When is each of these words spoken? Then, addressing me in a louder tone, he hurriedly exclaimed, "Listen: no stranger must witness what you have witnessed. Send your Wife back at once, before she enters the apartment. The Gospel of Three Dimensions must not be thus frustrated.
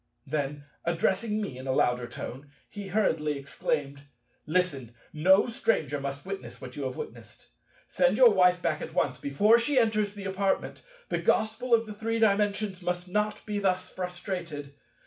Then, 0.25 0.63
addressing 0.83 1.39
me 1.39 1.59
in 1.59 1.67
a 1.67 1.71
louder 1.73 2.07
tone, 2.07 2.49
he 2.67 2.87
hurriedly 2.87 3.37
exclaimed, 3.37 4.01
"Listen: 4.47 4.95
no 5.13 5.45
stranger 5.45 6.01
must 6.01 6.25
witness 6.25 6.59
what 6.59 6.75
you 6.75 6.85
have 6.85 6.95
witnessed. 6.97 7.49
Send 7.85 8.17
your 8.17 8.31
Wife 8.31 8.63
back 8.63 8.81
at 8.81 8.95
once, 8.95 9.19
before 9.19 9.59
she 9.59 9.77
enters 9.77 10.15
the 10.15 10.25
apartment. 10.25 10.81
The 11.09 11.19
Gospel 11.19 11.75
of 11.75 11.99
Three 11.99 12.17
Dimensions 12.17 12.81
must 12.81 13.07
not 13.09 13.45
be 13.45 13.59
thus 13.59 13.91
frustrated. 13.91 14.73